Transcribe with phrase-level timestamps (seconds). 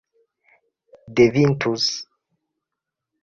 [1.15, 1.87] devintus